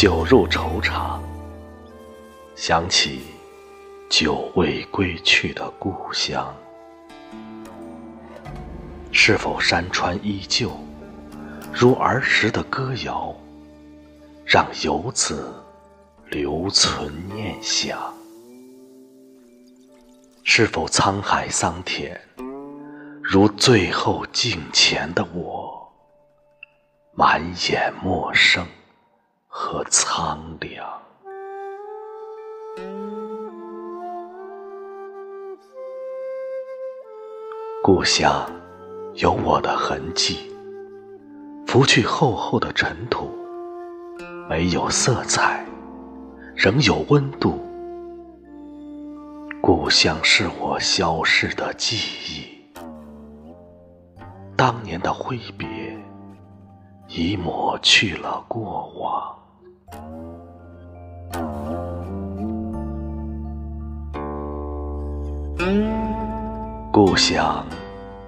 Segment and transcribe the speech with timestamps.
[0.00, 1.20] 酒入愁肠，
[2.54, 3.20] 想起
[4.08, 6.54] 久未归去的故乡，
[9.10, 10.70] 是否山川依旧，
[11.74, 13.34] 如儿时的歌谣，
[14.46, 15.52] 让游子
[16.30, 17.98] 留存念想？
[20.44, 22.16] 是否沧海桑田，
[23.20, 25.92] 如最后镜前的我，
[27.14, 28.64] 满眼陌生？
[29.60, 30.86] 和苍凉，
[37.82, 38.48] 故乡
[39.14, 40.48] 有我的痕迹，
[41.66, 43.28] 拂去厚厚的尘土，
[44.48, 45.66] 没有色彩，
[46.54, 47.60] 仍有温度。
[49.60, 52.46] 故乡是我消逝的记忆，
[54.56, 55.68] 当年的挥别，
[57.08, 59.36] 已抹去了过往。
[66.92, 67.66] 故乡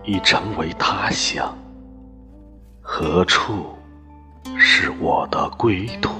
[0.02, 1.56] 已成为他乡，
[2.80, 3.66] 何处
[4.58, 6.10] 是我的归途？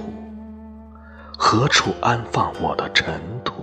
[1.37, 3.55] 何处安放我的尘土？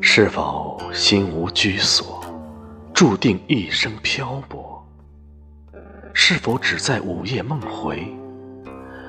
[0.00, 2.20] 是否心无居所，
[2.92, 4.84] 注定一生漂泊？
[6.12, 8.12] 是否只在午夜梦回，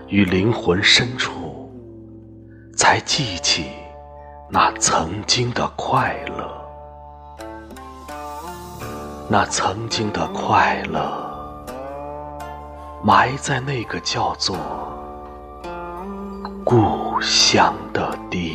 [0.10, 1.72] 于灵魂深处，
[2.78, 3.72] 才记起
[4.50, 6.48] 那曾经的快乐？
[9.30, 11.02] 那曾经的快乐，
[13.04, 14.56] 埋在那个叫做
[16.64, 18.53] 故乡的地